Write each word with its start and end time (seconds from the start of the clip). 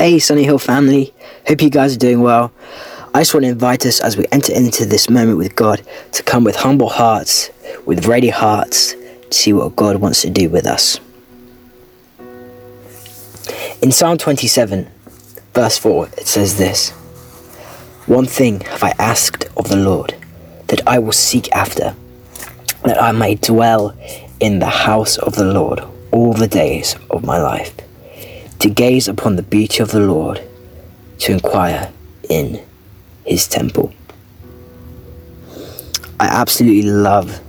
Hey, 0.00 0.18
Sunny 0.18 0.44
Hill 0.44 0.56
family. 0.56 1.12
Hope 1.46 1.60
you 1.60 1.68
guys 1.68 1.94
are 1.94 1.98
doing 1.98 2.22
well. 2.22 2.50
I 3.12 3.20
just 3.20 3.34
want 3.34 3.44
to 3.44 3.50
invite 3.50 3.84
us 3.84 4.00
as 4.00 4.16
we 4.16 4.24
enter 4.32 4.50
into 4.50 4.86
this 4.86 5.10
moment 5.10 5.36
with 5.36 5.54
God 5.54 5.82
to 6.12 6.22
come 6.22 6.42
with 6.42 6.56
humble 6.56 6.88
hearts, 6.88 7.50
with 7.84 8.06
ready 8.06 8.30
hearts, 8.30 8.94
to 8.94 9.30
see 9.30 9.52
what 9.52 9.76
God 9.76 9.96
wants 9.96 10.22
to 10.22 10.30
do 10.30 10.48
with 10.48 10.64
us. 10.64 10.98
In 13.82 13.92
Psalm 13.92 14.16
27, 14.16 14.88
verse 15.52 15.76
4, 15.76 16.06
it 16.16 16.26
says 16.26 16.56
this 16.56 16.92
One 18.06 18.24
thing 18.24 18.60
have 18.60 18.82
I 18.82 18.94
asked 18.98 19.50
of 19.58 19.68
the 19.68 19.76
Lord, 19.76 20.14
that 20.68 20.80
I 20.88 20.98
will 20.98 21.12
seek 21.12 21.52
after, 21.52 21.94
that 22.84 23.02
I 23.02 23.12
may 23.12 23.34
dwell 23.34 23.94
in 24.40 24.60
the 24.60 24.66
house 24.66 25.18
of 25.18 25.34
the 25.34 25.44
Lord 25.44 25.82
all 26.10 26.32
the 26.32 26.48
days 26.48 26.96
of 27.10 27.22
my 27.22 27.36
life, 27.36 27.76
to 28.60 28.68
gaze 28.68 29.08
upon 29.08 29.36
the 29.36 29.42
beauty 29.42 29.82
of 29.82 29.90
the 29.90 30.00
Lord, 30.00 30.42
to 31.18 31.32
inquire 31.32 31.90
in 32.28 32.62
his 33.24 33.48
temple. 33.48 33.92
I 36.18 36.26
absolutely 36.26 36.90
love 36.90 37.40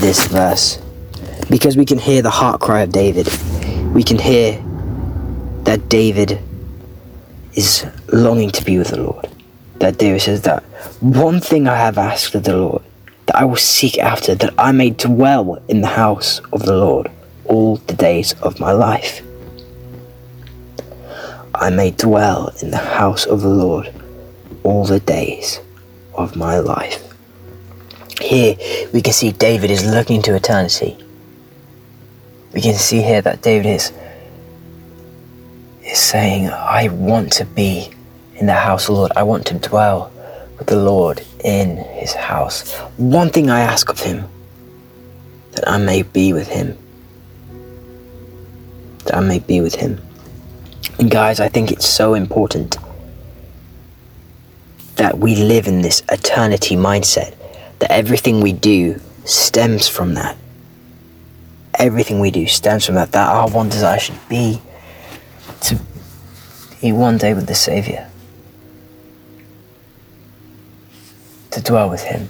this 0.00 0.26
verse 0.26 0.80
because 1.50 1.76
we 1.76 1.84
can 1.84 1.98
hear 1.98 2.22
the 2.22 2.30
heart 2.30 2.60
cry 2.60 2.80
of 2.80 2.92
David. 2.92 3.28
We 3.94 4.02
can 4.02 4.18
hear 4.18 4.62
that 5.64 5.88
David 5.90 6.40
is 7.54 7.86
longing 8.12 8.50
to 8.50 8.64
be 8.64 8.78
with 8.78 8.88
the 8.88 9.00
Lord. 9.00 9.28
That 9.80 9.98
David 9.98 10.22
says 10.22 10.42
that 10.42 10.62
one 11.00 11.40
thing 11.40 11.68
I 11.68 11.76
have 11.76 11.98
asked 11.98 12.34
of 12.34 12.44
the 12.44 12.56
Lord, 12.56 12.82
that 13.26 13.36
I 13.36 13.44
will 13.44 13.56
seek 13.56 13.98
after, 13.98 14.34
that 14.34 14.54
I 14.56 14.72
may 14.72 14.90
dwell 14.90 15.62
in 15.68 15.82
the 15.82 15.88
house 15.88 16.40
of 16.52 16.64
the 16.64 16.76
Lord 16.76 17.10
all 17.44 17.76
the 17.76 17.94
days 17.94 18.32
of 18.40 18.58
my 18.58 18.72
life. 18.72 19.22
I 21.56 21.70
may 21.70 21.92
dwell 21.92 22.52
in 22.60 22.70
the 22.70 22.76
house 22.76 23.26
of 23.26 23.40
the 23.42 23.48
Lord 23.48 23.92
all 24.64 24.84
the 24.84 25.00
days 25.00 25.60
of 26.14 26.36
my 26.36 26.58
life. 26.58 27.02
Here 28.20 28.56
we 28.92 29.00
can 29.00 29.12
see 29.12 29.32
David 29.32 29.70
is 29.70 29.84
looking 29.84 30.22
to 30.22 30.34
eternity. 30.34 30.96
We 32.52 32.60
can 32.60 32.74
see 32.74 33.02
here 33.02 33.22
that 33.22 33.42
David 33.42 33.66
is, 33.66 33.92
is 35.82 35.98
saying, 35.98 36.48
I 36.48 36.88
want 36.88 37.32
to 37.34 37.44
be 37.44 37.90
in 38.36 38.46
the 38.46 38.54
house 38.54 38.88
of 38.88 38.94
the 38.94 39.00
Lord. 39.00 39.12
I 39.16 39.22
want 39.22 39.46
to 39.46 39.54
dwell 39.54 40.12
with 40.58 40.66
the 40.66 40.76
Lord 40.76 41.22
in 41.44 41.76
his 41.76 42.14
house. 42.14 42.72
One 42.96 43.30
thing 43.30 43.50
I 43.50 43.60
ask 43.60 43.88
of 43.88 44.00
him, 44.00 44.24
that 45.52 45.68
I 45.68 45.78
may 45.78 46.02
be 46.02 46.32
with 46.32 46.48
him. 46.48 46.76
That 49.04 49.16
I 49.16 49.20
may 49.20 49.38
be 49.38 49.60
with 49.60 49.74
him. 49.74 50.00
And 50.98 51.10
guys, 51.10 51.40
I 51.40 51.48
think 51.48 51.70
it's 51.70 51.88
so 51.88 52.14
important 52.14 52.76
that 54.96 55.18
we 55.18 55.34
live 55.36 55.66
in 55.66 55.82
this 55.82 56.02
eternity 56.10 56.76
mindset, 56.76 57.34
that 57.80 57.90
everything 57.90 58.40
we 58.40 58.52
do 58.52 59.00
stems 59.24 59.88
from 59.88 60.14
that. 60.14 60.36
Everything 61.78 62.20
we 62.20 62.30
do 62.30 62.46
stems 62.46 62.86
from 62.86 62.94
that. 62.94 63.12
That 63.12 63.28
our 63.28 63.48
one 63.48 63.68
desire 63.68 63.98
should 63.98 64.28
be 64.28 64.60
to 65.62 65.80
be 66.80 66.92
one 66.92 67.18
day 67.18 67.34
with 67.34 67.46
the 67.46 67.54
Saviour, 67.54 68.08
to 71.50 71.60
dwell 71.60 71.90
with 71.90 72.02
Him 72.02 72.28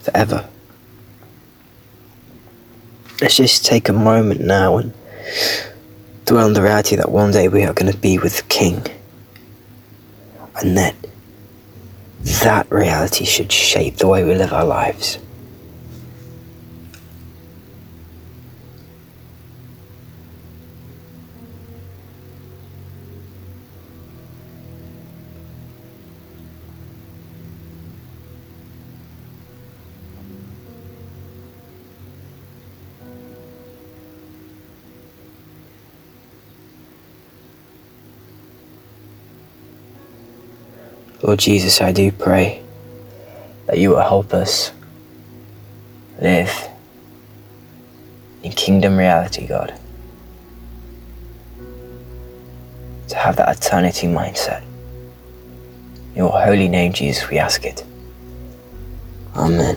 forever. 0.00 0.48
Let's 3.20 3.36
just 3.36 3.64
take 3.64 3.88
a 3.88 3.92
moment 3.92 4.40
now 4.40 4.78
and 4.78 4.92
dwell 6.28 6.44
on 6.44 6.52
the 6.52 6.62
reality 6.62 6.94
that 6.94 7.10
one 7.10 7.30
day 7.32 7.48
we 7.48 7.64
are 7.64 7.72
going 7.72 7.90
to 7.90 7.98
be 7.98 8.18
with 8.18 8.36
the 8.36 8.42
King. 8.44 8.84
And 10.56 10.76
that 10.76 10.94
that 12.42 12.70
reality 12.70 13.24
should 13.24 13.50
shape 13.50 13.96
the 13.96 14.08
way 14.08 14.24
we 14.24 14.34
live 14.34 14.52
our 14.52 14.64
lives. 14.64 15.18
Lord 41.22 41.40
Jesus, 41.40 41.80
I 41.80 41.92
do 41.92 42.12
pray 42.12 42.62
that 43.66 43.78
you 43.78 43.90
will 43.90 44.00
help 44.00 44.32
us 44.32 44.72
live 46.20 46.68
in 48.42 48.52
kingdom 48.52 48.96
reality, 48.96 49.46
God. 49.46 49.74
To 53.08 53.16
have 53.16 53.36
that 53.36 53.56
eternity 53.56 54.06
mindset. 54.06 54.62
In 56.12 56.18
your 56.18 56.30
holy 56.30 56.68
name, 56.68 56.92
Jesus, 56.92 57.28
we 57.28 57.38
ask 57.38 57.64
it. 57.64 57.84
Amen. 59.34 59.76